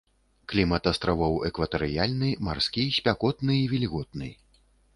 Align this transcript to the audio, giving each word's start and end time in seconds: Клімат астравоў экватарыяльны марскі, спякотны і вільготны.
Клімат 0.53 0.87
астравоў 0.91 1.35
экватарыяльны 1.49 2.29
марскі, 2.49 2.87
спякотны 2.99 3.61
і 3.61 3.71
вільготны. 3.77 4.35